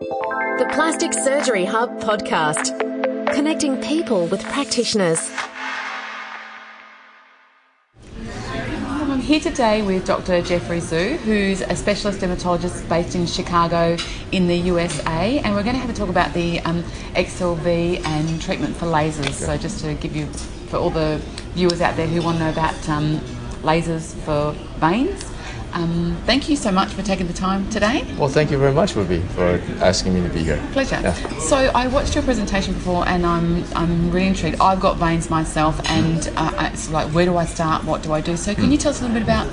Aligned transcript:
The 0.00 0.68
Plastic 0.74 1.12
Surgery 1.12 1.64
Hub 1.64 2.00
podcast, 2.00 2.78
connecting 3.34 3.82
people 3.82 4.28
with 4.28 4.40
practitioners. 4.44 5.28
I'm 8.80 9.18
here 9.18 9.40
today 9.40 9.82
with 9.82 10.06
Dr. 10.06 10.40
Jeffrey 10.40 10.78
Zhu, 10.78 11.16
who's 11.16 11.62
a 11.62 11.74
specialist 11.74 12.20
dermatologist 12.20 12.88
based 12.88 13.16
in 13.16 13.26
Chicago 13.26 13.96
in 14.30 14.46
the 14.46 14.56
USA, 14.56 15.40
and 15.40 15.52
we're 15.56 15.64
going 15.64 15.74
to 15.74 15.80
have 15.80 15.90
a 15.90 15.94
talk 15.94 16.10
about 16.10 16.32
the 16.32 16.60
um, 16.60 16.84
Excel 17.16 17.56
V 17.56 17.98
and 17.98 18.40
treatment 18.40 18.76
for 18.76 18.86
lasers. 18.86 19.32
So, 19.32 19.56
just 19.56 19.80
to 19.80 19.94
give 19.94 20.14
you, 20.14 20.26
for 20.68 20.76
all 20.76 20.90
the 20.90 21.20
viewers 21.54 21.80
out 21.80 21.96
there 21.96 22.06
who 22.06 22.22
want 22.22 22.38
to 22.38 22.44
know 22.44 22.50
about 22.50 22.88
um, 22.88 23.18
lasers 23.62 24.14
for 24.20 24.52
veins. 24.78 25.24
Um, 25.72 26.16
thank 26.24 26.48
you 26.48 26.56
so 26.56 26.72
much 26.72 26.92
for 26.92 27.02
taking 27.02 27.26
the 27.26 27.32
time 27.32 27.68
today. 27.70 28.06
Well, 28.18 28.28
thank 28.28 28.50
you 28.50 28.58
very 28.58 28.72
much, 28.72 28.96
Ruby, 28.96 29.20
for 29.34 29.60
asking 29.80 30.14
me 30.14 30.26
to 30.26 30.32
be 30.32 30.42
here. 30.42 30.62
Pleasure. 30.72 31.00
Yeah. 31.02 31.38
So 31.38 31.56
I 31.56 31.86
watched 31.88 32.14
your 32.14 32.24
presentation 32.24 32.74
before, 32.74 33.06
and 33.08 33.24
I'm 33.26 33.64
I'm 33.74 34.10
really 34.10 34.28
intrigued. 34.28 34.60
I've 34.60 34.80
got 34.80 34.96
veins 34.96 35.30
myself, 35.30 35.80
and 35.90 36.30
uh, 36.36 36.70
it's 36.72 36.90
like, 36.90 37.08
where 37.08 37.26
do 37.26 37.36
I 37.36 37.44
start? 37.44 37.84
What 37.84 38.02
do 38.02 38.12
I 38.12 38.20
do? 38.20 38.36
So 38.36 38.54
can 38.54 38.72
you 38.72 38.78
tell 38.78 38.90
us 38.90 39.00
a 39.00 39.02
little 39.02 39.14
bit 39.14 39.22
about 39.22 39.50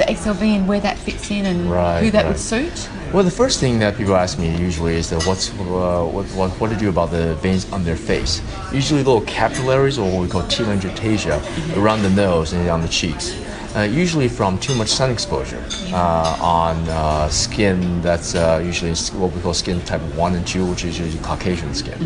the 0.00 0.10
Excel 0.10 0.32
V 0.32 0.56
and 0.56 0.66
where 0.66 0.80
that 0.80 0.96
fits 0.96 1.30
in, 1.30 1.44
and 1.44 1.70
Right, 1.70 2.02
who 2.02 2.10
that 2.10 2.24
right. 2.24 2.28
would 2.30 2.38
suit? 2.38 2.88
Well, 3.12 3.22
the 3.22 3.30
first 3.30 3.60
thing 3.60 3.78
that 3.80 3.96
people 3.98 4.16
ask 4.16 4.38
me 4.38 4.56
usually 4.56 4.94
is 4.94 5.10
that 5.10 5.26
what's 5.26 5.50
uh, 5.50 6.08
what, 6.14 6.24
what 6.38 6.50
what 6.60 6.70
to 6.70 6.76
do 6.76 6.88
about 6.88 7.10
the 7.10 7.34
veins 7.36 7.70
on 7.70 7.84
their 7.84 7.96
face. 7.96 8.40
Usually, 8.72 9.02
little 9.02 9.20
capillaries 9.22 9.98
or 9.98 10.10
what 10.10 10.22
we 10.22 10.28
call 10.28 10.42
telangiectasia 10.42 11.36
around 11.76 12.02
the 12.02 12.10
nose 12.10 12.54
and 12.54 12.68
on 12.70 12.80
the 12.80 12.88
cheeks. 12.88 13.36
Uh, 13.76 13.82
usually 13.82 14.26
from 14.26 14.58
too 14.58 14.74
much 14.74 14.88
sun 14.88 15.12
exposure 15.12 15.64
uh, 15.92 16.36
on 16.40 16.76
uh, 16.88 17.28
skin 17.28 18.02
that's 18.02 18.34
uh, 18.34 18.60
usually 18.64 18.92
what 19.16 19.32
we 19.32 19.40
call 19.40 19.54
skin 19.54 19.80
type 19.82 20.00
1 20.16 20.34
and 20.34 20.44
2, 20.44 20.66
which 20.66 20.84
is 20.84 20.98
usually 20.98 21.22
Caucasian 21.22 21.72
skin. 21.72 21.96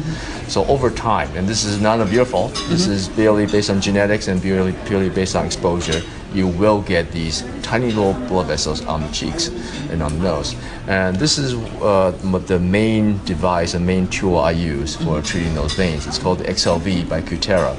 So 0.46 0.66
over 0.66 0.90
time, 0.90 1.34
and 1.34 1.48
this 1.48 1.64
is 1.64 1.80
none 1.80 2.02
of 2.02 2.12
your 2.12 2.26
fault, 2.26 2.52
this 2.68 2.86
is 2.86 3.08
purely 3.08 3.46
based 3.46 3.70
on 3.70 3.80
genetics 3.80 4.28
and 4.28 4.42
purely, 4.42 4.74
purely 4.84 5.08
based 5.08 5.36
on 5.36 5.46
exposure, 5.46 6.02
you 6.34 6.48
will 6.48 6.82
get 6.82 7.10
these 7.12 7.44
tiny 7.64 7.90
little 7.90 8.12
blood 8.28 8.46
vessels 8.46 8.84
on 8.84 9.00
the 9.00 9.08
cheeks 9.08 9.48
and 9.90 10.02
on 10.02 10.12
the 10.18 10.22
nose. 10.22 10.54
And 10.86 11.16
this 11.16 11.38
is 11.38 11.54
uh, 11.82 12.10
the 12.46 12.60
main 12.60 13.18
device, 13.24 13.72
the 13.72 13.80
main 13.80 14.06
tool 14.08 14.38
I 14.38 14.52
use 14.52 14.96
for 14.96 15.22
treating 15.22 15.54
those 15.54 15.72
veins. 15.72 16.06
It's 16.06 16.18
called 16.18 16.38
the 16.38 16.50
Excel 16.50 16.78
V 16.78 17.04
by 17.04 17.22
Cutera. 17.22 17.74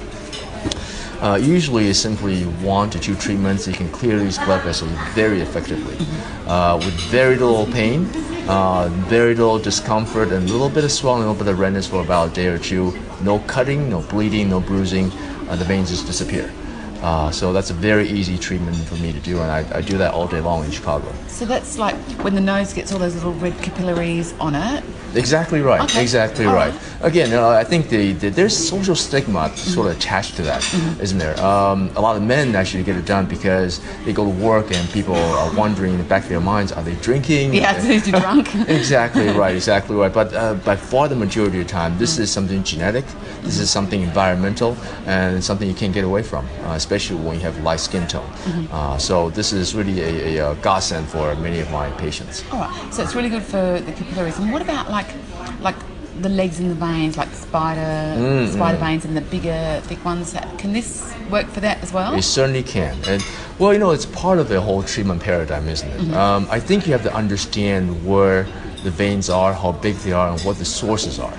Uh, 1.21 1.37
usually, 1.37 1.87
it's 1.87 1.99
simply 1.99 2.43
one 2.61 2.89
to 2.89 2.99
two 2.99 3.15
treatments. 3.15 3.65
You 3.67 3.73
can 3.73 3.89
clear 3.89 4.19
these 4.19 4.37
blood 4.39 4.63
vessels 4.63 4.91
very 5.13 5.39
effectively, 5.39 5.95
uh, 6.45 6.75
with 6.77 6.93
very 7.09 7.37
little 7.37 7.65
pain, 7.67 8.09
uh, 8.49 8.89
very 9.07 9.33
little 9.33 9.57
discomfort, 9.57 10.31
and 10.33 10.49
a 10.49 10.51
little 10.51 10.69
bit 10.69 10.83
of 10.83 10.91
swelling, 10.91 11.23
a 11.23 11.31
little 11.31 11.41
bit 11.45 11.51
of 11.51 11.57
redness 11.57 11.87
for 11.87 12.01
about 12.01 12.31
a 12.31 12.33
day 12.33 12.47
or 12.47 12.57
two. 12.57 12.93
No 13.21 13.39
cutting, 13.47 13.89
no 13.89 14.01
bleeding, 14.01 14.49
no 14.49 14.59
bruising. 14.59 15.09
Uh, 15.47 15.55
the 15.55 15.63
veins 15.63 15.89
just 15.89 16.05
disappear. 16.05 16.51
Uh, 17.05 17.29
so 17.29 17.53
that's 17.53 17.69
a 17.69 17.73
very 17.75 18.09
easy 18.09 18.35
treatment 18.35 18.75
for 18.87 18.95
me 18.95 19.13
to 19.13 19.19
do, 19.19 19.39
and 19.39 19.51
I, 19.51 19.77
I 19.77 19.81
do 19.81 19.95
that 19.99 20.15
all 20.15 20.27
day 20.27 20.41
long 20.41 20.65
in 20.65 20.71
Chicago. 20.71 21.13
So 21.27 21.45
that's 21.45 21.77
like 21.77 21.95
when 22.23 22.33
the 22.33 22.41
nose 22.41 22.73
gets 22.73 22.91
all 22.91 22.97
those 22.97 23.13
little 23.13 23.33
red 23.33 23.55
capillaries 23.61 24.33
on 24.39 24.55
it. 24.55 24.83
Exactly 25.13 25.61
right. 25.61 25.81
Okay. 25.81 26.01
Exactly 26.01 26.45
All 26.45 26.55
right. 26.55 26.73
right. 26.73 26.81
Again, 27.01 27.31
uh, 27.31 27.49
I 27.49 27.63
think 27.63 27.89
the, 27.89 28.13
the, 28.13 28.29
there's 28.29 28.57
social 28.57 28.95
stigma 28.95 29.55
sort 29.55 29.87
of 29.87 29.95
attached 29.95 30.35
to 30.37 30.41
that, 30.41 30.61
Mm-hmm. 30.65 31.17
not 31.17 31.19
there? 31.19 31.39
Um, 31.45 31.91
a 31.95 32.01
lot 32.01 32.17
of 32.17 32.23
men 32.23 32.55
actually 32.55 32.83
get 32.83 32.97
it 32.97 33.05
done 33.05 33.27
because 33.27 33.79
they 34.03 34.11
go 34.11 34.23
to 34.25 34.29
work 34.29 34.71
and 34.71 34.89
people 34.89 35.15
are 35.15 35.55
wondering 35.55 35.91
in 35.93 35.99
the 35.99 36.03
back 36.05 36.23
of 36.23 36.29
their 36.29 36.41
minds, 36.41 36.71
are 36.71 36.81
they 36.83 36.95
drinking? 36.95 37.53
Yeah, 37.53 37.79
so 37.81 37.91
you're 37.91 38.19
drunk. 38.19 38.53
exactly 38.67 39.27
right. 39.29 39.55
Exactly 39.55 39.95
right. 39.95 40.11
But 40.11 40.33
uh, 40.33 40.55
by 40.55 40.75
far 40.75 41.07
the 41.07 41.15
majority 41.15 41.61
of 41.61 41.67
the 41.67 41.71
time, 41.71 41.97
this 41.99 42.17
is 42.17 42.31
something 42.31 42.63
genetic. 42.63 43.05
This 43.43 43.59
is 43.59 43.69
something 43.69 44.01
environmental, 44.01 44.75
and 45.05 45.43
something 45.43 45.69
you 45.69 45.75
can't 45.75 45.93
get 45.93 46.03
away 46.03 46.23
from, 46.23 46.47
uh, 46.63 46.71
especially 46.71 46.94
when 46.99 47.35
you 47.35 47.41
have 47.41 47.57
light 47.63 47.79
skin 47.79 48.07
tone. 48.07 48.29
Uh, 48.71 48.97
so 48.97 49.29
this 49.29 49.51
is 49.53 49.75
really 49.75 50.01
a, 50.01 50.51
a, 50.51 50.55
godsend 50.55 51.07
for 51.07 51.35
many 51.35 51.59
of 51.59 51.69
my 51.71 51.89
patients. 51.91 52.43
All 52.51 52.59
right. 52.59 52.93
So 52.93 53.03
it's 53.03 53.15
really 53.15 53.29
good 53.29 53.43
for 53.43 53.79
the 53.79 53.91
capillaries. 53.91 54.37
And 54.39 54.51
what 54.51 54.61
about 54.61 54.89
like, 54.89 55.07
like 55.61 55.75
the 56.21 56.29
legs 56.29 56.59
and 56.59 56.69
the 56.71 56.75
veins, 56.75 57.17
like 57.17 57.29
spider, 57.29 57.81
Mm, 58.15 58.53
spider 58.53 58.77
veins, 58.77 59.05
and 59.05 59.15
the 59.17 59.21
bigger, 59.21 59.81
thick 59.83 60.03
ones? 60.05 60.35
Can 60.57 60.73
this 60.73 61.13
work 61.29 61.47
for 61.47 61.59
that 61.59 61.81
as 61.83 61.91
well? 61.91 62.13
It 62.13 62.23
certainly 62.23 62.63
can. 62.63 62.97
And 63.07 63.23
well, 63.59 63.73
you 63.73 63.79
know, 63.79 63.91
it's 63.91 64.05
part 64.05 64.39
of 64.39 64.47
the 64.47 64.61
whole 64.61 64.83
treatment 64.83 65.21
paradigm, 65.21 65.67
isn't 65.67 65.89
it? 65.89 66.13
Um, 66.13 66.47
I 66.49 66.59
think 66.59 66.85
you 66.87 66.93
have 66.93 67.03
to 67.03 67.13
understand 67.13 68.05
where 68.05 68.47
the 68.83 68.91
veins 68.91 69.29
are, 69.29 69.53
how 69.53 69.71
big 69.71 69.95
they 69.97 70.11
are, 70.11 70.29
and 70.31 70.39
what 70.41 70.57
the 70.57 70.65
sources 70.65 71.19
are. 71.19 71.33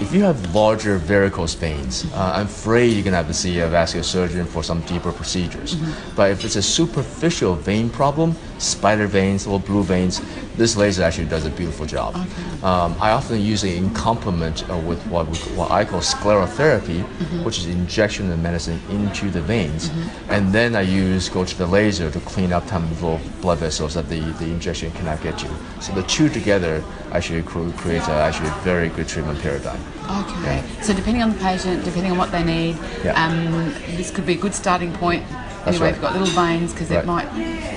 If 0.00 0.14
you 0.14 0.22
have 0.24 0.54
larger 0.54 0.96
varicose 0.96 1.54
veins, 1.54 2.06
uh, 2.14 2.32
I'm 2.34 2.46
afraid 2.46 2.86
you're 2.94 3.04
gonna 3.04 3.18
have 3.18 3.28
to 3.28 3.34
see 3.34 3.58
a 3.60 3.68
vascular 3.68 4.02
surgeon 4.02 4.46
for 4.46 4.62
some 4.62 4.80
deeper 4.82 5.12
procedures. 5.12 5.76
But 6.16 6.30
if 6.30 6.42
it's 6.42 6.56
a 6.56 6.62
superficial 6.62 7.54
vein 7.54 7.90
problem, 7.90 8.34
spider 8.58 9.06
veins 9.06 9.46
or 9.46 9.60
blue 9.60 9.82
veins, 9.84 10.22
this 10.56 10.76
laser 10.76 11.02
actually 11.02 11.26
does 11.26 11.44
a 11.44 11.50
beautiful 11.50 11.86
job. 11.86 12.16
Um, 12.62 12.94
I 13.00 13.10
often 13.12 13.40
use 13.40 13.62
it 13.62 13.74
in 13.76 13.90
complement 13.94 14.68
uh, 14.70 14.76
with 14.78 15.02
what, 15.06 15.28
we, 15.28 15.36
what 15.56 15.70
I 15.70 15.84
call 15.84 16.00
sclerotherapy, 16.00 17.02
which 17.44 17.58
is 17.58 17.66
injection 17.66 18.30
of 18.32 18.38
medicine 18.40 18.80
into 18.90 19.30
the 19.30 19.40
veins, 19.42 19.90
and 20.28 20.52
then 20.52 20.76
I 20.76 20.80
use 20.82 21.28
go 21.28 21.44
to 21.44 21.58
the 21.58 21.66
laser 21.66 22.10
to 22.10 22.20
clean 22.20 22.52
up 22.52 22.66
tiny 22.66 22.88
little 22.94 23.20
blood 23.42 23.58
vessels 23.58 23.94
that 23.94 24.08
the, 24.08 24.20
the 24.20 24.46
injection 24.46 24.90
cannot 24.92 25.22
get 25.22 25.38
to. 25.38 25.48
So 25.80 25.92
the 25.92 26.02
two 26.02 26.28
together 26.28 26.82
actually 27.12 27.42
cre- 27.42 27.70
create 27.76 28.02
a, 28.08 28.12
actually 28.12 28.48
a 28.48 28.58
very 28.62 28.88
good 28.88 29.06
treatment 29.08 29.40
paradigm. 29.40 29.80
Okay. 30.10 30.62
So 30.82 30.92
depending 30.92 31.22
on 31.22 31.32
the 31.32 31.38
patient, 31.38 31.84
depending 31.84 32.12
on 32.12 32.18
what 32.18 32.30
they 32.32 32.42
need, 32.42 32.76
Yeah. 33.04 33.12
um, 33.22 33.72
this 33.96 34.10
could 34.10 34.26
be 34.26 34.34
a 34.34 34.36
good 34.36 34.54
starting 34.54 34.92
point. 34.92 35.24
Anyway, 35.66 35.84
right. 35.86 35.92
you've 35.94 36.00
got 36.02 36.12
little 36.18 36.34
veins, 36.44 36.72
because 36.72 36.90
Right. 36.90 37.00
it 37.00 37.06
might 37.06 37.28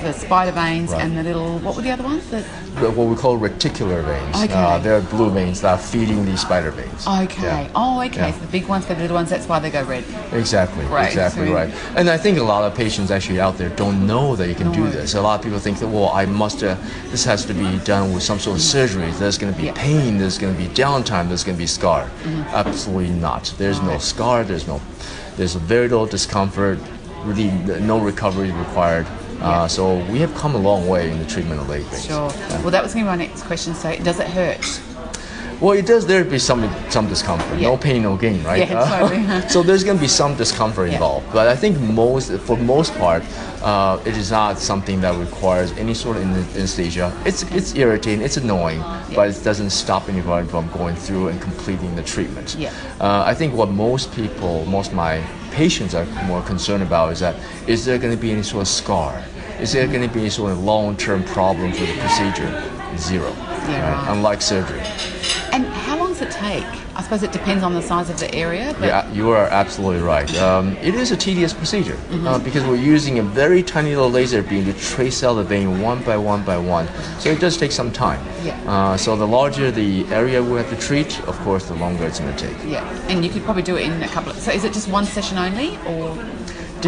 the 0.02 0.12
spider 0.12 0.52
veins 0.52 0.90
Right. 0.92 1.02
and 1.02 1.16
the 1.16 1.22
little 1.22 1.58
what 1.60 1.76
were 1.76 1.82
the 1.82 1.90
other 1.90 2.04
ones? 2.04 2.24
The, 2.30 2.44
The- 2.80 2.90
What 2.90 3.06
we 3.06 3.14
call 3.16 3.38
reticular 3.38 4.04
veins. 4.04 4.36
Okay. 4.44 4.52
Uh, 4.52 4.78
they're 4.78 5.00
blue 5.00 5.30
veins 5.30 5.60
that 5.60 5.74
are 5.74 5.78
feeding 5.78 6.24
these 6.26 6.40
spider 6.40 6.70
veins. 6.72 7.06
okay. 7.06 7.42
Yeah. 7.42 7.68
Oh, 7.74 8.02
okay. 8.02 8.16
Yeah. 8.16 8.32
So 8.32 8.40
the 8.40 8.46
big 8.48 8.66
ones 8.66 8.86
the 8.86 8.94
little 8.96 9.14
ones. 9.14 9.30
That's 9.30 9.46
why 9.48 9.60
they 9.60 9.70
go 9.70 9.82
red. 9.84 10.04
Exactly, 10.32 10.84
Right, 10.86 11.06
exactly 11.08 11.46
so- 11.46 11.54
right. 11.54 11.70
And 11.96 12.10
I 12.10 12.16
think 12.18 12.38
a 12.38 12.42
lot 12.42 12.64
of 12.64 12.74
patients 12.74 13.10
actually 13.12 13.40
out 13.40 13.56
there 13.58 13.68
don't 13.70 14.06
know 14.06 14.34
that 14.36 14.48
you 14.48 14.54
can 14.56 14.72
do 14.72 14.88
this. 14.90 15.14
A 15.14 15.20
lot 15.20 15.38
of 15.38 15.44
people 15.44 15.58
think 15.60 15.78
that, 15.78 15.86
well, 15.88 16.10
I 16.12 16.26
must, 16.26 16.62
uh, 16.64 16.74
this 17.12 17.24
has 17.24 17.44
to 17.46 17.54
be 17.54 17.78
done 17.84 18.12
with 18.12 18.22
some 18.24 18.38
sort 18.40 18.56
of 18.56 18.62
surgery. 18.62 19.10
There's 19.18 19.38
going 19.38 19.52
to 19.54 19.58
be 19.58 19.66
Yeah. 19.66 19.72
pain, 19.74 20.18
there's 20.18 20.36
going 20.38 20.54
to 20.54 20.60
be 20.60 20.68
downtime, 20.68 21.28
there's 21.28 21.44
going 21.44 21.56
to 21.56 21.62
be 21.62 21.66
scar. 21.68 22.02
Mm-hmm. 22.24 22.42
Absolutely 22.54 23.10
not. 23.10 23.52
There's 23.58 23.80
no 23.82 23.98
scar, 23.98 24.42
there's 24.42 24.66
no, 24.66 24.80
there's 25.36 25.54
a 25.54 25.60
very 25.60 25.88
little 25.88 26.06
discomfort, 26.06 26.78
really 27.24 27.50
no 27.80 27.98
recovery 27.98 28.50
required. 28.52 29.06
Uh, 29.40 29.68
so 29.68 29.98
we 30.10 30.18
have 30.20 30.34
come 30.34 30.54
a 30.54 30.58
long 30.58 30.86
way 30.88 31.10
in 31.10 31.18
the 31.18 31.26
treatment 31.26 31.60
of 31.60 31.68
leg 31.68 31.82
veins. 31.82 32.06
Sure. 32.06 32.28
Well, 32.62 32.70
that 32.70 32.82
was 32.82 32.94
going 32.94 33.04
to 33.04 33.12
be 33.12 33.16
my 33.16 33.24
next 33.26 33.42
question. 33.42 33.74
So, 33.74 33.94
does 33.96 34.18
it 34.18 34.28
hurt? 34.28 34.80
Well, 35.60 35.72
it 35.72 35.86
does. 35.86 36.06
There 36.06 36.24
be 36.24 36.38
some 36.38 36.68
some 36.90 37.08
discomfort. 37.08 37.58
Yeah. 37.58 37.68
No 37.68 37.76
pain, 37.76 38.02
no 38.02 38.16
gain, 38.16 38.42
right? 38.42 38.68
Yeah, 38.68 38.84
totally. 38.98 39.48
so 39.48 39.62
there's 39.62 39.84
going 39.84 39.96
to 39.96 40.00
be 40.00 40.08
some 40.08 40.36
discomfort 40.36 40.88
Yeah. 40.88 40.94
involved, 40.94 41.32
but 41.32 41.46
I 41.46 41.56
think 41.56 41.78
most, 41.78 42.32
for 42.40 42.56
most 42.56 42.92
part, 42.98 43.22
uh, 43.62 43.98
it 44.04 44.16
is 44.16 44.30
not 44.30 44.58
something 44.58 45.00
that 45.02 45.14
requires 45.18 45.70
any 45.72 45.94
sort 45.94 46.16
of 46.16 46.22
anesthesia. 46.24 47.12
It's 47.24 47.44
it's 47.52 47.74
irritating, 47.76 48.20
it's 48.24 48.36
annoying, 48.36 48.80
but 49.14 49.28
it 49.28 49.44
doesn't 49.44 49.70
stop 49.70 50.08
anybody 50.08 50.46
from 50.48 50.68
going 50.72 50.96
through 50.96 51.28
and 51.28 51.40
completing 51.40 51.94
the 51.96 52.02
treatment. 52.02 52.56
Yeah. 52.58 52.72
Uh, 53.00 53.22
I 53.24 53.34
think 53.34 53.54
what 53.54 53.70
most 53.70 54.12
people, 54.12 54.64
most 54.66 54.92
my 54.92 55.22
patients 55.54 55.94
are 55.94 56.04
more 56.26 56.42
concerned 56.42 56.82
about 56.82 57.12
is 57.12 57.20
that 57.20 57.36
is 57.68 57.84
there 57.84 57.96
going 57.96 58.14
to 58.14 58.20
be 58.20 58.32
any 58.32 58.42
sort 58.42 58.62
of 58.62 58.68
scar? 58.68 59.24
Is 59.60 59.72
there 59.72 59.86
going 59.86 60.06
to 60.06 60.12
be 60.12 60.20
any 60.20 60.30
sort 60.30 60.50
of 60.50 60.62
long-term 60.62 61.22
problem 61.24 61.72
for 61.72 61.86
the 61.86 61.96
procedure? 61.98 62.50
Zero. 62.98 63.30
Right. 63.30 64.06
Unlike 64.08 64.42
surgery. 64.42 64.80
And 65.52 65.64
how 65.66 65.96
long 65.96 66.08
does 66.08 66.22
it 66.22 66.32
take? 66.44 66.64
I 66.96 67.02
suppose 67.02 67.22
it 67.22 67.32
depends 67.32 67.62
on 67.64 67.72
the 67.74 67.82
size 67.82 68.08
of 68.10 68.18
the 68.18 68.32
area. 68.34 68.74
Yeah, 68.80 69.10
you 69.12 69.30
are 69.30 69.46
absolutely 69.48 70.02
right. 70.02 70.30
Um, 70.36 70.76
it 70.78 70.94
is 70.94 71.10
a 71.10 71.16
tedious 71.16 71.52
procedure 71.52 71.94
Mm-hmm. 71.94 72.26
uh, 72.26 72.38
because 72.38 72.64
we're 72.64 72.76
using 72.96 73.18
a 73.18 73.22
very 73.22 73.62
tiny 73.62 73.90
little 73.96 74.10
laser 74.10 74.42
beam 74.42 74.64
to 74.66 74.72
trace 74.74 75.22
out 75.24 75.34
the 75.34 75.44
vein 75.44 75.80
one 75.80 76.02
by 76.04 76.16
one 76.16 76.44
by 76.44 76.58
one. 76.58 76.86
So 77.18 77.30
it 77.30 77.40
does 77.40 77.56
take 77.56 77.72
some 77.72 77.90
time. 77.90 78.20
Yeah. 78.44 78.56
Uh, 78.72 78.96
so 78.96 79.16
the 79.16 79.26
larger 79.26 79.70
the 79.70 80.04
area 80.20 80.42
we 80.42 80.56
have 80.58 80.70
to 80.70 80.76
treat, 80.88 81.10
of 81.26 81.36
course, 81.40 81.64
the 81.68 81.74
longer 81.74 82.04
it's 82.04 82.20
going 82.20 82.34
to 82.36 82.40
take. 82.46 82.56
Yeah, 82.66 82.84
and 83.08 83.24
you 83.24 83.30
could 83.30 83.42
probably 83.44 83.62
do 83.62 83.76
it 83.76 83.84
in 83.88 84.02
a 84.02 84.08
couple 84.08 84.30
of. 84.30 84.38
So 84.38 84.50
is 84.52 84.64
it 84.64 84.72
just 84.72 84.88
one 84.88 85.04
session 85.06 85.38
only, 85.38 85.70
or 85.90 86.16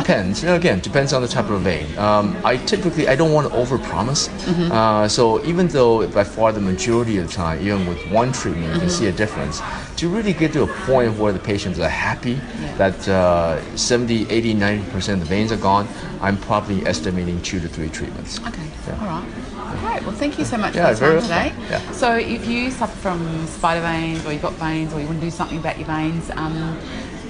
Depends. 0.01 0.45
Again, 0.45 0.81
depends 0.81 1.13
on 1.15 1.23
the 1.23 1.29
type 1.29 1.49
of 1.49 1.63
vein. 1.63 1.87
Um, 1.97 2.37
I 2.45 2.59
typically 2.59 3.09
I 3.09 3.17
don't 3.17 3.33
want 3.33 3.51
to 3.51 3.57
overpromise. 3.57 4.29
Uh, 4.71 5.09
so 5.09 5.43
even 5.45 5.69
though 5.69 6.07
by 6.09 6.23
far 6.23 6.53
the 6.53 6.61
majority 6.61 7.17
of 7.19 7.27
the 7.29 7.33
time, 7.33 7.61
even 7.63 7.87
with 7.87 8.01
one 8.11 8.31
treatment, 8.33 8.75
you 8.75 8.81
can 8.81 8.91
see 8.91 9.07
a 9.07 9.13
difference. 9.13 9.61
To 9.97 10.09
really 10.11 10.35
get 10.35 10.53
to 10.53 10.63
a 10.65 10.67
point 10.85 11.17
where 11.19 11.33
the 11.33 11.39
patients 11.39 11.79
are 11.79 11.89
happy 11.89 12.35
that 12.77 13.09
uh, 13.09 13.59
70, 13.77 14.29
80, 14.31 14.53
90 14.55 14.91
percent 14.91 15.23
of 15.23 15.29
the 15.29 15.35
veins 15.35 15.51
are 15.51 15.57
gone, 15.57 15.89
I'm 16.21 16.37
probably 16.37 16.85
estimating 16.87 17.41
two 17.41 17.59
to 17.61 17.69
three 17.69 17.89
treatments. 17.89 18.39
okay, 18.47 18.63
Yeah. 18.87 19.01
all 19.01 19.07
right, 19.07 19.81
great. 19.81 20.03
Well, 20.07 20.15
thank 20.15 20.39
you 20.39 20.45
so 20.45 20.59
much 20.59 20.75
Yeah, 20.75 20.93
for 20.95 21.05
your 21.13 21.21
time 21.23 21.23
today. 21.23 21.53
Yeah. 21.71 21.81
So, 21.93 22.15
if 22.17 22.47
you 22.47 22.71
suffer 22.71 22.97
from 22.99 23.47
spider 23.47 23.81
veins, 23.81 24.27
or 24.27 24.33
you've 24.33 24.43
got 24.43 24.53
veins, 24.55 24.93
or 24.93 25.01
you 25.01 25.07
want 25.07 25.21
to 25.21 25.27
do 25.27 25.31
something 25.31 25.59
about 25.59 25.79
your 25.79 25.87
veins, 25.87 26.31
um, 26.37 26.79